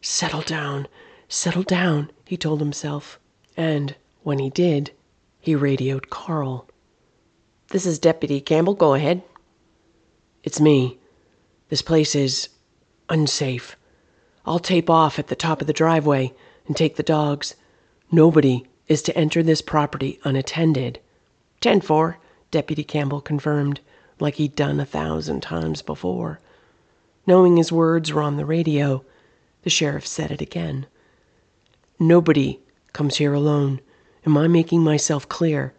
Settle 0.01 0.41
down, 0.41 0.89
settle 1.29 1.63
down, 1.63 2.11
he 2.25 2.37
told 2.37 2.59
himself. 2.61 3.21
And 3.57 3.95
when 4.23 4.39
he 4.39 4.51
did, 4.51 4.91
he 5.39 5.55
radioed 5.55 6.09
Carl. 6.11 6.67
This 7.69 7.87
is 7.87 7.99
Deputy 7.99 8.41
Campbell. 8.41 8.75
Go 8.75 8.95
ahead. 8.95 9.23
It's 10.43 10.61
me. 10.61 10.99
This 11.69 11.83
place 11.83 12.15
is 12.15 12.49
unsafe. 13.09 13.77
I'll 14.45 14.59
tape 14.59 14.91
off 14.91 15.19
at 15.19 15.29
the 15.29 15.37
top 15.37 15.61
of 15.61 15.67
the 15.67 15.73
driveway 15.73 16.33
and 16.67 16.77
take 16.77 16.97
the 16.97 17.03
dogs. 17.03 17.55
Nobody 18.11 18.67
is 18.89 19.03
to 19.03 19.17
enter 19.17 19.43
this 19.43 19.63
property 19.63 20.19
unattended. 20.25 20.99
Ten 21.61 21.81
four. 21.81 22.19
Deputy 22.53 22.85
Campbell 22.85 23.23
confirmed, 23.23 23.81
like 24.21 24.35
he'd 24.35 24.55
done 24.55 24.79
a 24.79 24.85
thousand 24.85 25.41
times 25.41 25.81
before. 25.81 26.39
Knowing 27.27 27.57
his 27.57 27.73
words 27.73 28.13
were 28.13 28.21
on 28.21 28.37
the 28.37 28.45
radio, 28.45 29.03
the 29.63 29.71
sheriff 29.71 30.07
said 30.07 30.31
it 30.31 30.43
again. 30.43 30.87
Nobody 31.99 32.61
comes 32.93 33.17
here 33.17 33.33
alone. 33.33 33.81
Am 34.27 34.37
I 34.37 34.49
making 34.49 34.85
myself 34.85 35.29
clear? 35.29 35.73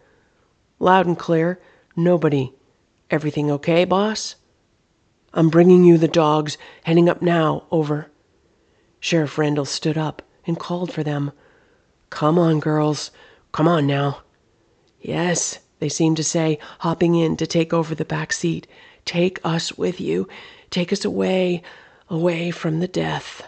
Loud 0.80 1.06
and 1.06 1.18
clear. 1.18 1.60
Nobody. 1.94 2.52
Everything 3.08 3.52
okay, 3.52 3.84
boss? 3.84 4.34
I'm 5.32 5.50
bringing 5.50 5.84
you 5.84 5.96
the 5.96 6.08
dogs, 6.08 6.58
heading 6.82 7.08
up 7.08 7.22
now. 7.22 7.64
Over. 7.70 8.10
Sheriff 8.98 9.38
Randall 9.38 9.64
stood 9.64 9.96
up 9.96 10.22
and 10.44 10.58
called 10.58 10.92
for 10.92 11.04
them. 11.04 11.30
Come 12.10 12.36
on, 12.36 12.58
girls. 12.58 13.12
Come 13.52 13.68
on 13.68 13.86
now. 13.86 14.22
Yes, 15.00 15.60
they 15.78 15.88
seemed 15.88 16.16
to 16.16 16.24
say, 16.24 16.58
hopping 16.80 17.14
in 17.14 17.36
to 17.36 17.46
take 17.46 17.72
over 17.72 17.94
the 17.94 18.04
back 18.04 18.32
seat. 18.32 18.66
Take 19.04 19.38
us 19.44 19.76
with 19.76 20.00
you. 20.00 20.28
Take 20.70 20.92
us 20.92 21.04
away, 21.04 21.62
away 22.08 22.50
from 22.50 22.80
the 22.80 22.88
death. 22.88 23.42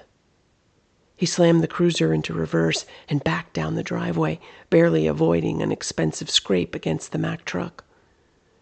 He 1.16 1.24
slammed 1.24 1.62
the 1.62 1.68
cruiser 1.68 2.12
into 2.12 2.34
reverse 2.34 2.84
and 3.08 3.24
backed 3.24 3.54
down 3.54 3.74
the 3.74 3.82
driveway, 3.82 4.38
barely 4.68 5.06
avoiding 5.06 5.62
an 5.62 5.72
expensive 5.72 6.28
scrape 6.28 6.74
against 6.74 7.12
the 7.12 7.18
Mack 7.18 7.44
truck. 7.44 7.84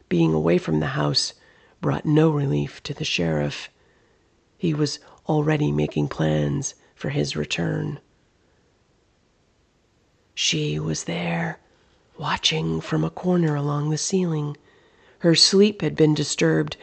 Being 0.09 0.33
away 0.33 0.59
from 0.59 0.79
the 0.79 0.89
house 0.89 1.35
brought 1.81 2.07
no 2.07 2.31
relief 2.31 2.83
to 2.85 2.95
the 2.95 3.05
sheriff. 3.05 3.69
He 4.57 4.73
was 4.73 5.01
already 5.29 5.73
making 5.73 6.09
plans 6.09 6.75
for 6.95 7.09
his 7.09 7.35
return. 7.35 7.99
She 10.35 10.79
was 10.79 11.05
there 11.05 11.59
watching 12.19 12.81
from 12.81 13.05
a 13.05 13.11
corner 13.11 13.55
along 13.55 13.91
the 13.91 13.99
ceiling. 13.99 14.57
Her 15.21 15.35
sleep 15.35 15.83
had 15.83 15.97
been 15.97 16.15
disturbed, 16.15 16.77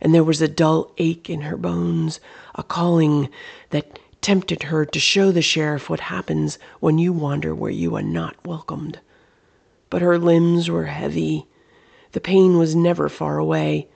and 0.00 0.14
there 0.14 0.24
was 0.24 0.40
a 0.40 0.48
dull 0.48 0.92
ache 0.98 1.28
in 1.28 1.42
her 1.42 1.56
bones, 1.56 2.20
a 2.54 2.62
calling 2.62 3.28
that 3.70 3.98
tempted 4.20 4.64
her 4.64 4.84
to 4.84 5.00
show 5.00 5.30
the 5.30 5.42
sheriff 5.42 5.88
what 5.88 6.00
happens 6.00 6.58
when 6.80 6.98
you 6.98 7.12
wander 7.12 7.54
where 7.54 7.70
you 7.70 7.94
are 7.96 8.02
not 8.02 8.36
welcomed. 8.46 9.00
But 9.90 10.02
her 10.02 10.18
limbs 10.18 10.68
were 10.68 10.86
heavy, 10.86 11.46
the 12.12 12.20
pain 12.20 12.58
was 12.58 12.74
never 12.74 13.08
far 13.08 13.38
away, 13.38 13.88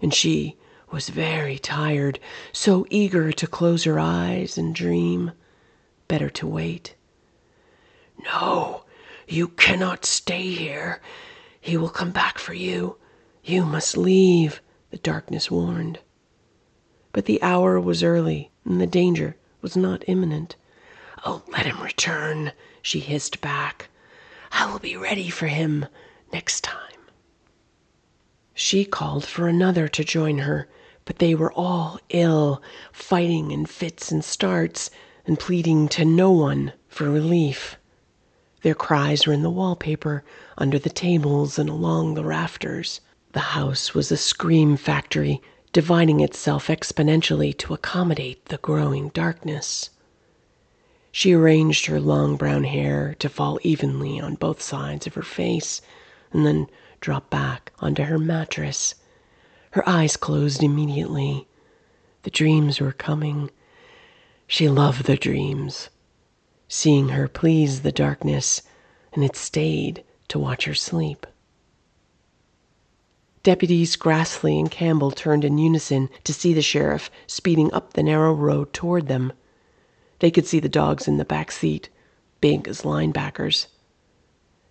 and 0.00 0.14
she 0.14 0.56
was 0.90 1.08
very 1.08 1.58
tired, 1.58 2.18
so 2.52 2.86
eager 2.90 3.32
to 3.32 3.46
close 3.46 3.84
her 3.84 3.98
eyes 3.98 4.58
and 4.58 4.74
dream. 4.74 5.32
Better 6.08 6.30
to 6.30 6.46
wait. 6.46 6.94
No, 8.24 8.82
you 9.30 9.48
cannot 9.48 10.04
stay 10.04 10.50
here. 10.50 11.00
He 11.60 11.76
will 11.76 11.88
come 11.88 12.10
back 12.10 12.38
for 12.38 12.54
you. 12.54 12.96
You 13.44 13.64
must 13.64 13.96
leave, 13.96 14.60
the 14.90 14.98
darkness 14.98 15.50
warned. 15.50 16.00
But 17.12 17.26
the 17.26 17.40
hour 17.42 17.80
was 17.80 18.02
early, 18.02 18.50
and 18.64 18.80
the 18.80 18.86
danger 18.86 19.36
was 19.62 19.76
not 19.76 20.04
imminent. 20.08 20.56
Oh, 21.24 21.42
let 21.48 21.66
him 21.66 21.80
return, 21.80 22.52
she 22.82 23.00
hissed 23.00 23.40
back. 23.40 23.88
I 24.52 24.70
will 24.70 24.78
be 24.78 24.96
ready 24.96 25.30
for 25.30 25.46
him 25.46 25.86
next 26.32 26.62
time. 26.64 26.76
She 28.54 28.84
called 28.84 29.24
for 29.24 29.48
another 29.48 29.86
to 29.88 30.04
join 30.04 30.38
her, 30.38 30.68
but 31.04 31.18
they 31.18 31.34
were 31.34 31.52
all 31.52 31.98
ill, 32.08 32.62
fighting 32.92 33.50
in 33.52 33.66
fits 33.66 34.10
and 34.10 34.24
starts, 34.24 34.90
and 35.24 35.38
pleading 35.38 35.88
to 35.90 36.04
no 36.04 36.30
one 36.30 36.72
for 36.88 37.08
relief. 37.08 37.76
Their 38.62 38.74
cries 38.74 39.26
were 39.26 39.32
in 39.32 39.42
the 39.42 39.48
wallpaper, 39.48 40.22
under 40.58 40.78
the 40.78 40.90
tables, 40.90 41.58
and 41.58 41.70
along 41.70 42.12
the 42.14 42.24
rafters. 42.24 43.00
The 43.32 43.40
house 43.56 43.94
was 43.94 44.12
a 44.12 44.18
scream 44.18 44.76
factory, 44.76 45.40
dividing 45.72 46.20
itself 46.20 46.66
exponentially 46.66 47.56
to 47.56 47.72
accommodate 47.72 48.44
the 48.46 48.58
growing 48.58 49.08
darkness. 49.10 49.88
She 51.10 51.32
arranged 51.32 51.86
her 51.86 52.00
long 52.00 52.36
brown 52.36 52.64
hair 52.64 53.14
to 53.20 53.28
fall 53.30 53.58
evenly 53.62 54.20
on 54.20 54.34
both 54.34 54.60
sides 54.60 55.06
of 55.06 55.14
her 55.14 55.22
face, 55.22 55.80
and 56.32 56.44
then 56.44 56.66
drop 57.00 57.30
back 57.30 57.72
onto 57.78 58.02
her 58.02 58.18
mattress. 58.18 58.94
Her 59.70 59.88
eyes 59.88 60.16
closed 60.16 60.62
immediately. 60.62 61.48
The 62.24 62.30
dreams 62.30 62.78
were 62.80 62.92
coming. 62.92 63.50
She 64.46 64.68
loved 64.68 65.06
the 65.06 65.16
dreams, 65.16 65.88
seeing 66.72 67.08
her 67.08 67.26
please 67.26 67.82
the 67.82 67.90
darkness, 67.90 68.62
and 69.12 69.24
it 69.24 69.34
stayed 69.34 70.04
to 70.28 70.38
watch 70.38 70.66
her 70.66 70.74
sleep. 70.74 71.26
Deputies 73.42 73.96
Grassley 73.96 74.60
and 74.60 74.70
Campbell 74.70 75.10
turned 75.10 75.44
in 75.44 75.58
unison 75.58 76.08
to 76.22 76.32
see 76.32 76.54
the 76.54 76.62
sheriff 76.62 77.10
speeding 77.26 77.72
up 77.72 77.94
the 77.94 78.04
narrow 78.04 78.32
road 78.32 78.72
toward 78.72 79.08
them. 79.08 79.32
They 80.20 80.30
could 80.30 80.46
see 80.46 80.60
the 80.60 80.68
dogs 80.68 81.08
in 81.08 81.16
the 81.16 81.24
back 81.24 81.50
seat, 81.50 81.88
big 82.40 82.68
as 82.68 82.82
linebackers. 82.82 83.66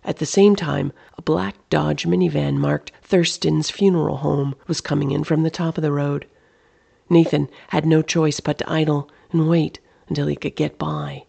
At 0.02 0.16
the 0.16 0.26
same 0.26 0.56
time, 0.56 0.94
a 1.18 1.22
black 1.22 1.56
Dodge 1.68 2.06
minivan 2.06 2.56
marked 2.56 2.92
Thurston's 3.02 3.68
Funeral 3.68 4.18
Home 4.18 4.54
was 4.66 4.80
coming 4.80 5.10
in 5.10 5.24
from 5.24 5.42
the 5.42 5.50
top 5.50 5.76
of 5.76 5.82
the 5.82 5.92
road. 5.92 6.26
Nathan 7.10 7.50
had 7.68 7.84
no 7.84 8.00
choice 8.00 8.40
but 8.40 8.56
to 8.58 8.70
idle 8.70 9.10
and 9.32 9.50
wait 9.50 9.80
until 10.08 10.28
he 10.28 10.36
could 10.36 10.56
get 10.56 10.78
by. 10.78 11.24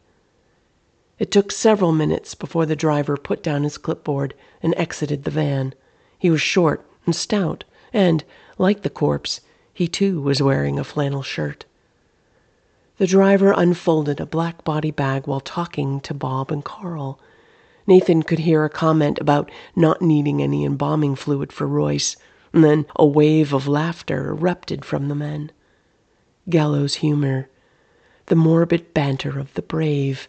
It 1.22 1.30
took 1.30 1.52
several 1.52 1.92
minutes 1.92 2.34
before 2.34 2.66
the 2.66 2.76
driver 2.76 3.16
put 3.16 3.44
down 3.44 3.62
his 3.62 3.78
clipboard 3.78 4.34
and 4.64 4.74
exited 4.76 5.24
the 5.24 5.30
van. 5.30 5.76
He 6.18 6.32
was 6.32 6.42
short 6.42 6.84
and 7.06 7.16
stout, 7.16 7.64
and, 7.94 8.24
like 8.58 8.82
the 8.82 8.90
corpse, 8.90 9.40
he 9.72 9.88
too 9.88 10.20
was 10.20 10.42
wearing 10.42 10.80
a 10.80 10.84
flannel 10.84 11.22
shirt. 11.22 11.66
The 12.98 13.06
driver 13.06 13.54
unfolded 13.56 14.20
a 14.20 14.26
black 14.26 14.64
body 14.64 14.90
bag 14.90 15.28
while 15.28 15.42
talking 15.42 16.00
to 16.00 16.16
Bob 16.16 16.52
and 16.52 16.66
Carl. 16.66 17.20
Nathan 17.86 18.24
could 18.24 18.40
hear 18.40 18.66
a 18.66 18.68
comment 18.68 19.20
about 19.20 19.52
not 19.76 20.02
needing 20.02 20.42
any 20.42 20.66
embalming 20.66 21.14
fluid 21.14 21.54
for 21.54 21.68
Royce, 21.68 22.18
and 22.52 22.64
then 22.64 22.88
a 22.96 23.06
wave 23.06 23.54
of 23.54 23.68
laughter 23.68 24.30
erupted 24.30 24.84
from 24.84 25.08
the 25.08 25.14
men. 25.14 25.52
Gallows 26.50 26.96
humor, 26.96 27.48
the 28.26 28.36
morbid 28.36 28.92
banter 28.96 29.38
of 29.38 29.54
the 29.54 29.62
brave. 29.62 30.28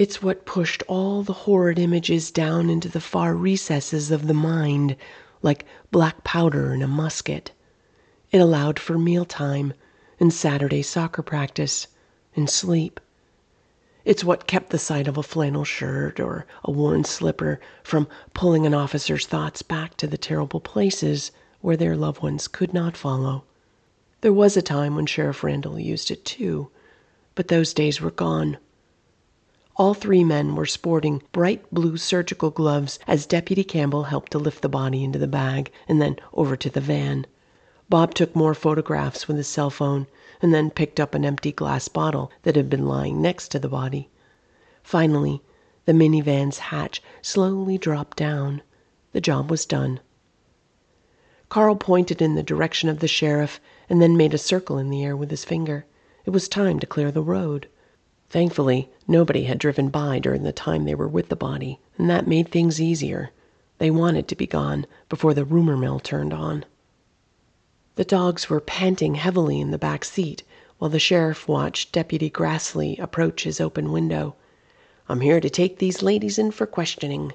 It's 0.00 0.22
what 0.22 0.46
pushed 0.46 0.84
all 0.86 1.24
the 1.24 1.32
horrid 1.32 1.76
images 1.76 2.30
down 2.30 2.70
into 2.70 2.88
the 2.88 3.00
far 3.00 3.34
recesses 3.34 4.12
of 4.12 4.28
the 4.28 4.32
mind, 4.32 4.94
like 5.42 5.66
black 5.90 6.22
powder 6.22 6.72
in 6.72 6.82
a 6.82 6.86
musket. 6.86 7.50
It 8.30 8.38
allowed 8.38 8.78
for 8.78 8.96
mealtime 8.96 9.72
and 10.20 10.32
Saturday 10.32 10.82
soccer 10.82 11.20
practice 11.20 11.88
and 12.36 12.48
sleep. 12.48 13.00
It's 14.04 14.22
what 14.22 14.46
kept 14.46 14.70
the 14.70 14.78
sight 14.78 15.08
of 15.08 15.18
a 15.18 15.22
flannel 15.24 15.64
shirt 15.64 16.20
or 16.20 16.46
a 16.62 16.70
worn 16.70 17.02
slipper 17.02 17.58
from 17.82 18.06
pulling 18.34 18.66
an 18.66 18.74
officer's 18.74 19.26
thoughts 19.26 19.62
back 19.62 19.96
to 19.96 20.06
the 20.06 20.16
terrible 20.16 20.60
places 20.60 21.32
where 21.60 21.76
their 21.76 21.96
loved 21.96 22.22
ones 22.22 22.46
could 22.46 22.72
not 22.72 22.96
follow. 22.96 23.42
There 24.20 24.32
was 24.32 24.56
a 24.56 24.62
time 24.62 24.94
when 24.94 25.06
Sheriff 25.06 25.42
Randall 25.42 25.80
used 25.80 26.12
it 26.12 26.24
too, 26.24 26.70
but 27.34 27.48
those 27.48 27.74
days 27.74 28.00
were 28.00 28.12
gone. 28.12 28.58
All 29.80 29.94
three 29.94 30.24
men 30.24 30.56
were 30.56 30.66
sporting 30.66 31.22
bright 31.30 31.64
blue 31.72 31.96
surgical 31.98 32.50
gloves 32.50 32.98
as 33.06 33.26
Deputy 33.26 33.62
Campbell 33.62 34.02
helped 34.10 34.32
to 34.32 34.38
lift 34.40 34.60
the 34.60 34.68
body 34.68 35.04
into 35.04 35.20
the 35.20 35.28
bag 35.28 35.70
and 35.86 36.02
then 36.02 36.16
over 36.34 36.56
to 36.56 36.68
the 36.68 36.80
van. 36.80 37.28
Bob 37.88 38.12
took 38.12 38.34
more 38.34 38.54
photographs 38.54 39.28
with 39.28 39.36
his 39.36 39.46
cell 39.46 39.70
phone 39.70 40.08
and 40.42 40.52
then 40.52 40.70
picked 40.72 40.98
up 40.98 41.14
an 41.14 41.24
empty 41.24 41.52
glass 41.52 41.86
bottle 41.86 42.32
that 42.42 42.56
had 42.56 42.68
been 42.68 42.86
lying 42.88 43.22
next 43.22 43.50
to 43.52 43.60
the 43.60 43.68
body. 43.68 44.10
Finally, 44.82 45.42
the 45.84 45.94
minivan's 45.94 46.58
hatch 46.58 47.00
slowly 47.22 47.78
dropped 47.78 48.16
down. 48.16 48.62
The 49.12 49.20
job 49.20 49.48
was 49.48 49.64
done. 49.64 50.00
Carl 51.48 51.76
pointed 51.76 52.20
in 52.20 52.34
the 52.34 52.42
direction 52.42 52.88
of 52.88 52.98
the 52.98 53.06
sheriff 53.06 53.60
and 53.88 54.02
then 54.02 54.16
made 54.16 54.34
a 54.34 54.38
circle 54.38 54.76
in 54.76 54.90
the 54.90 55.04
air 55.04 55.16
with 55.16 55.30
his 55.30 55.44
finger. 55.44 55.86
It 56.24 56.30
was 56.30 56.48
time 56.48 56.80
to 56.80 56.86
clear 56.86 57.12
the 57.12 57.22
road. 57.22 57.68
Thankfully, 58.30 58.90
nobody 59.06 59.44
had 59.44 59.58
driven 59.58 59.88
by 59.88 60.18
during 60.18 60.42
the 60.42 60.52
time 60.52 60.84
they 60.84 60.94
were 60.94 61.08
with 61.08 61.30
the 61.30 61.34
body, 61.34 61.80
and 61.96 62.10
that 62.10 62.26
made 62.26 62.50
things 62.50 62.78
easier. 62.78 63.30
They 63.78 63.90
wanted 63.90 64.28
to 64.28 64.36
be 64.36 64.46
gone 64.46 64.84
before 65.08 65.32
the 65.32 65.46
rumor 65.46 65.78
mill 65.78 65.98
turned 65.98 66.34
on. 66.34 66.66
The 67.94 68.04
dogs 68.04 68.50
were 68.50 68.60
panting 68.60 69.14
heavily 69.14 69.62
in 69.62 69.70
the 69.70 69.78
back 69.78 70.04
seat 70.04 70.42
while 70.76 70.90
the 70.90 70.98
sheriff 70.98 71.48
watched 71.48 71.90
Deputy 71.90 72.28
Grassley 72.28 72.98
approach 72.98 73.44
his 73.44 73.62
open 73.62 73.92
window. 73.92 74.36
I'm 75.08 75.22
here 75.22 75.40
to 75.40 75.48
take 75.48 75.78
these 75.78 76.02
ladies 76.02 76.38
in 76.38 76.50
for 76.50 76.66
questioning. 76.66 77.32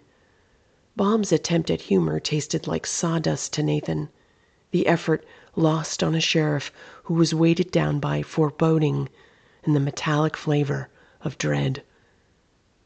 Bob's 0.96 1.32
attempt 1.32 1.72
at 1.72 1.82
humor 1.82 2.20
tasted 2.20 2.68
like 2.68 2.86
sawdust 2.86 3.52
to 3.54 3.64
Nathan. 3.64 4.10
The 4.70 4.86
effort 4.86 5.26
lost 5.56 6.04
on 6.04 6.14
a 6.14 6.22
sheriff 6.22 6.72
who 7.06 7.16
was 7.16 7.34
weighted 7.34 7.72
down 7.72 8.00
by 8.00 8.22
foreboding 8.22 9.10
and 9.66 9.76
the 9.76 9.80
metallic 9.80 10.36
flavor 10.36 10.90
of 11.24 11.38
dread. 11.38 11.84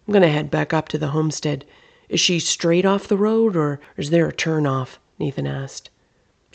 I'm 0.08 0.14
going 0.14 0.22
to 0.24 0.30
head 0.30 0.50
back 0.50 0.74
up 0.74 0.90
to 0.90 0.98
the 0.98 1.10
homestead. 1.10 1.66
Is 2.10 2.20
she 2.20 2.40
straight 2.40 2.86
off 2.86 3.08
the 3.08 3.18
road 3.18 3.56
or 3.56 3.80
is 3.98 4.10
there 4.10 4.28
a 4.28 4.34
turn 4.34 4.66
off? 4.66 5.00
Nathan 5.20 5.48
asked 5.48 5.90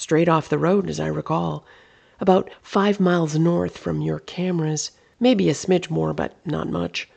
straight 0.02 0.28
off 0.28 0.48
the 0.48 0.58
road, 0.58 0.88
as 0.88 0.98
I 0.98 1.06
recall. 1.06 1.64
About 2.18 2.50
five 2.60 2.98
miles 2.98 3.38
north 3.38 3.78
from 3.78 4.00
your 4.00 4.18
cameras. 4.18 4.90
Maybe 5.20 5.48
a 5.48 5.54
smidge 5.54 5.90
more, 5.90 6.12
but 6.12 6.34
not 6.44 6.68
much. 6.68 7.08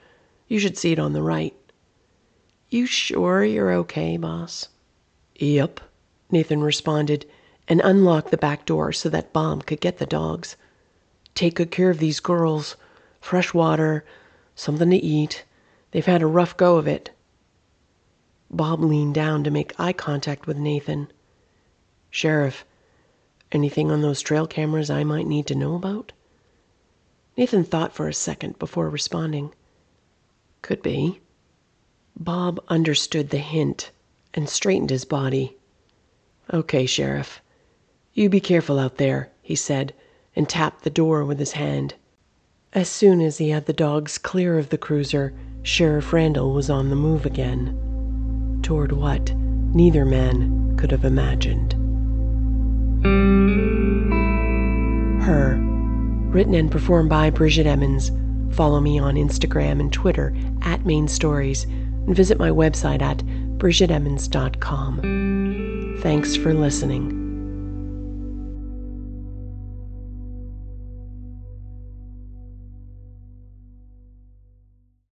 You 0.48 0.60
should 0.60 0.78
see 0.78 0.92
it 0.92 1.00
on 1.00 1.14
the 1.14 1.24
right. 1.24 1.56
You 2.70 2.86
sure 2.86 3.44
you're 3.44 3.72
okay, 3.74 4.18
boss? 4.18 4.68
Yep, 5.36 5.80
Nathan 6.30 6.62
responded 6.62 7.26
and 7.68 7.82
unlocked 7.82 8.30
the 8.30 8.38
back 8.38 8.66
door 8.66 8.92
so 8.92 9.10
that 9.10 9.34
Bob 9.34 9.66
could 9.66 9.82
get 9.82 9.98
the 9.98 10.06
dogs. 10.06 10.56
Take 11.34 11.56
good 11.56 11.72
care 11.72 11.90
of 11.90 12.00
these 12.00 12.20
girls. 12.20 12.76
Fresh 13.20 13.54
water, 13.54 14.06
something 14.56 14.90
to 14.90 14.98
eat. 14.98 15.46
They've 15.92 16.06
had 16.06 16.22
a 16.22 16.28
rough 16.28 16.58
go 16.58 16.78
of 16.78 16.88
it. 16.88 17.12
Bob 18.50 18.82
leaned 18.82 19.16
down 19.16 19.44
to 19.44 19.52
make 19.52 19.80
eye 19.80 19.94
contact 19.94 20.48
with 20.48 20.58
Nathan. 20.58 21.12
Sheriff, 22.10 22.66
Anything 23.52 23.92
on 23.92 24.02
those 24.02 24.22
trail 24.22 24.48
cameras 24.48 24.90
I 24.90 25.04
might 25.04 25.28
need 25.28 25.46
to 25.48 25.56
know 25.56 25.76
about? 25.76 26.12
Nathan 27.38 27.64
thought 27.64 27.94
for 27.94 28.08
a 28.08 28.14
second 28.14 28.58
before 28.60 28.90
responding. 28.90 29.54
Could 30.62 30.82
be. 30.82 31.22
Bob 32.18 32.62
understood 32.68 33.30
the 33.30 33.38
hint 33.38 33.92
and 34.34 34.50
straightened 34.50 34.90
his 34.90 35.06
body. 35.06 35.58
Okay, 36.52 36.86
Sheriff. 36.86 37.42
You 38.14 38.30
be 38.30 38.42
careful 38.42 38.80
out 38.80 38.98
there, 38.98 39.32
he 39.42 39.56
said, 39.56 39.94
and 40.36 40.50
tapped 40.50 40.84
the 40.84 40.90
door 40.90 41.24
with 41.24 41.40
his 41.40 41.52
hand. 41.54 41.94
As 42.76 42.88
soon 42.90 43.22
as 43.22 43.38
he 43.38 43.52
had 43.52 43.68
the 43.68 43.74
dogs 43.74 44.18
clear 44.18 44.60
of 44.60 44.68
the 44.68 44.78
cruiser, 44.78 45.34
Sheriff 45.64 46.12
Randall 46.12 46.52
was 46.52 46.70
on 46.70 46.90
the 46.90 46.98
move 46.98 47.26
again. 47.26 48.60
Toward 48.64 48.92
what 48.92 49.34
neither 49.34 50.04
man 50.04 50.76
could 50.76 50.92
have 50.92 51.06
imagined. 51.06 51.72
Her, 55.24 55.56
written 56.28 56.54
and 56.54 56.70
performed 56.70 57.10
by 57.10 57.30
Bridget 57.30 57.66
Emmons. 57.66 58.12
Follow 58.54 58.82
me 58.82 59.00
on 59.00 59.16
Instagram 59.16 59.80
and 59.80 59.94
Twitter 59.94 60.36
at 60.62 60.86
Main 60.86 61.08
Stories 61.08 61.64
and 61.64 62.14
visit 62.14 62.38
my 62.38 62.50
website 62.50 63.02
at 63.02 63.20
bridgetemmons.com. 63.58 66.00
Thanks 66.02 66.36
for 66.36 66.54
listening. 66.54 67.25